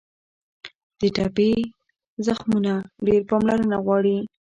د 0.99 1.01
ټپي 1.15 1.51
زخمونه 2.25 2.73
ډېره 3.05 3.27
پاملرنه 3.29 3.77
غواړي. 3.85 4.17